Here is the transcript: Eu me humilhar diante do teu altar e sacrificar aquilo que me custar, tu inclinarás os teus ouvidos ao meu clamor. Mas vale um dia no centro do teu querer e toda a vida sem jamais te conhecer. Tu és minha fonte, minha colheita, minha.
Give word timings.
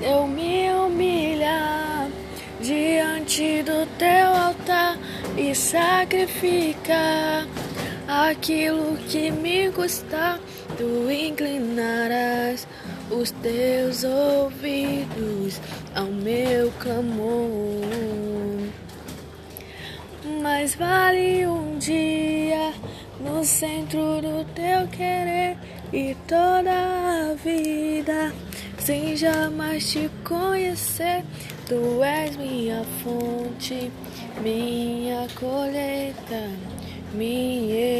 Eu 0.00 0.28
me 0.28 0.70
humilhar 0.70 2.08
diante 2.60 3.62
do 3.64 3.84
teu 3.98 4.26
altar 4.28 4.96
e 5.36 5.52
sacrificar 5.54 7.46
aquilo 8.06 8.96
que 9.08 9.30
me 9.30 9.70
custar, 9.72 10.38
tu 10.76 11.10
inclinarás 11.10 12.66
os 13.10 13.30
teus 13.32 14.04
ouvidos 14.04 15.60
ao 15.94 16.06
meu 16.06 16.70
clamor. 16.78 18.68
Mas 20.40 20.76
vale 20.76 21.46
um 21.46 21.76
dia 21.78 22.72
no 23.20 23.44
centro 23.44 24.20
do 24.20 24.44
teu 24.54 24.86
querer 24.88 25.56
e 25.92 26.14
toda 26.26 26.70
a 26.70 27.34
vida 27.34 28.32
sem 28.88 29.14
jamais 29.14 29.80
te 29.80 30.08
conhecer. 30.24 31.22
Tu 31.66 32.02
és 32.02 32.34
minha 32.38 32.82
fonte, 33.02 33.92
minha 34.40 35.26
colheita, 35.38 36.48
minha. 37.12 37.97